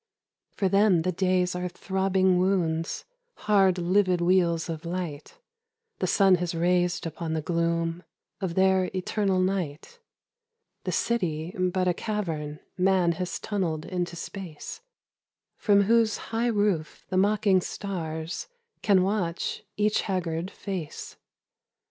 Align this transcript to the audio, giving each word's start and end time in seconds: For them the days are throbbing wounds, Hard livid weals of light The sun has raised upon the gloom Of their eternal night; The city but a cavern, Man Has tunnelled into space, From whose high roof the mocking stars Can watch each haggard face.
For 0.49 0.67
them 0.67 1.03
the 1.03 1.11
days 1.11 1.53
are 1.55 1.67
throbbing 1.69 2.39
wounds, 2.39 3.05
Hard 3.45 3.77
livid 3.77 4.19
weals 4.19 4.67
of 4.67 4.83
light 4.83 5.37
The 5.99 6.07
sun 6.07 6.37
has 6.37 6.55
raised 6.55 7.05
upon 7.05 7.33
the 7.33 7.41
gloom 7.43 8.01
Of 8.39 8.55
their 8.55 8.85
eternal 8.95 9.39
night; 9.39 9.99
The 10.85 10.91
city 10.91 11.51
but 11.55 11.87
a 11.87 11.93
cavern, 11.93 12.61
Man 12.79 13.11
Has 13.11 13.37
tunnelled 13.39 13.85
into 13.85 14.15
space, 14.15 14.81
From 15.55 15.83
whose 15.83 16.17
high 16.17 16.47
roof 16.47 17.05
the 17.09 17.17
mocking 17.17 17.61
stars 17.61 18.47
Can 18.81 19.03
watch 19.03 19.63
each 19.77 20.01
haggard 20.01 20.49
face. 20.49 21.15